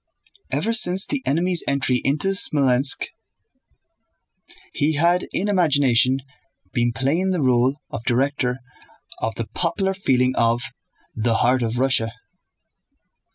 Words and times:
Ever 0.49 0.73
since 0.73 1.05
the 1.05 1.21
enemy's 1.27 1.63
entry 1.67 1.97
into 2.03 2.29
Smolénsk 2.29 3.09
he 4.73 4.93
had 4.95 5.27
in 5.31 5.47
imagination 5.47 6.21
been 6.73 6.91
playing 6.91 7.29
the 7.29 7.41
role 7.43 7.77
of 7.91 8.03
director 8.05 8.61
of 9.19 9.35
the 9.35 9.45
popular 9.45 9.93
feeling 9.93 10.33
of 10.35 10.63
"the 11.15 11.35
heart 11.35 11.61
of 11.61 11.77
Russia." 11.77 12.13